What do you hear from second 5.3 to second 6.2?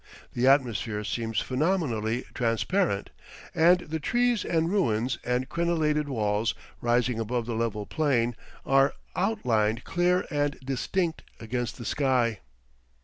crenellated